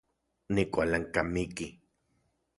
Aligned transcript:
Nikualankamiki 0.53 1.67